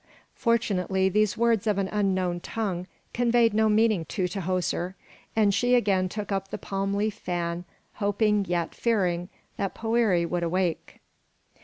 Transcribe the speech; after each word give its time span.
Fortunately 0.33 1.09
these 1.09 1.37
words 1.37 1.67
of 1.67 1.77
an 1.77 1.87
unknown 1.89 2.39
tongue 2.39 2.87
conveyed 3.13 3.53
no 3.53 3.69
meaning 3.69 4.03
to 4.05 4.23
Tahoser, 4.27 4.95
and 5.35 5.53
she 5.53 5.75
again 5.75 6.09
took 6.09 6.31
up 6.31 6.47
the 6.47 6.57
palm 6.57 6.95
leaf 6.95 7.13
fan, 7.13 7.65
hoping 7.97 8.43
yet 8.45 8.73
fearing 8.73 9.29
that 9.57 9.75
Poëri 9.75 10.27
would 10.27 10.41
awake. 10.41 10.99